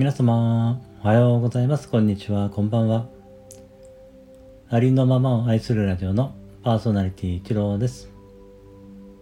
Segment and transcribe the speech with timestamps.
[0.00, 1.86] 皆様、おはようございます。
[1.86, 2.48] こんにちは。
[2.48, 3.06] こんばんは。
[4.70, 8.08] ありのままを愛するラジオのパーソナリティ一郎です。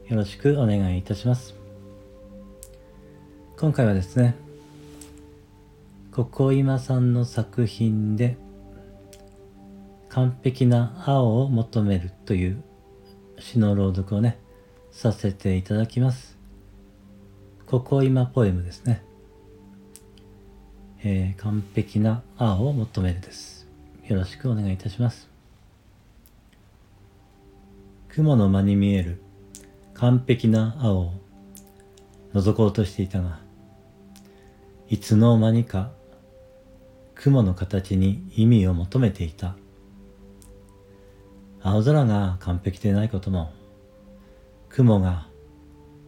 [0.06, 1.56] よろしくお願いいたします。
[3.56, 4.36] 今回はですね、
[6.12, 8.36] ここ今さんの作品で
[10.08, 12.62] 完璧な青を求めるという
[13.40, 14.38] 詩の朗読をね、
[14.92, 16.38] させていただきます。
[17.66, 19.07] ここ今ポエムですね。
[21.04, 23.68] えー、完璧な青を求めるです。
[24.08, 25.28] よろしくお願いいたします。
[28.08, 29.22] 雲の間に見える
[29.94, 31.12] 完璧な青を
[32.34, 33.38] 覗こうとしていたが、
[34.88, 35.92] いつの間にか
[37.14, 39.54] 雲の形に意味を求めていた。
[41.62, 43.52] 青空が完璧でないことも、
[44.68, 45.28] 雲が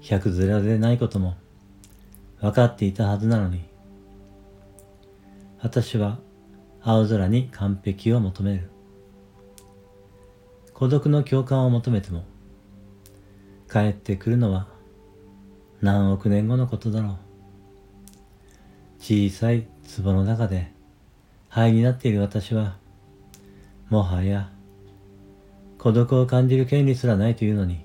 [0.01, 1.37] 百面でないことも
[2.41, 3.70] 分かっていたはずなのに、
[5.62, 6.19] 私は
[6.80, 8.70] 青空に完璧を求める。
[10.72, 12.25] 孤独の共感を求めても、
[13.70, 14.69] 帰ってくるのは
[15.83, 17.17] 何億年後のことだろう。
[18.98, 20.72] 小さい壺の中で
[21.50, 22.78] 灰になっている私は、
[23.91, 24.50] もはや
[25.77, 27.84] 孤独を感じる権利すらないというのに、